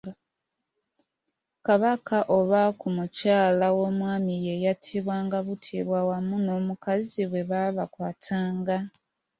Kabaka 1.65 2.17
oba 2.37 2.61
ku 2.79 2.87
mukyala 2.95 3.67
w’omwami 3.77 4.35
ye 4.45 4.55
yattibwanga 4.65 5.37
buttibwa 5.45 5.99
wamu 6.09 6.35
n’omukazi 6.45 7.21
bwe 7.29 7.41
baabakwatanga. 7.49 8.77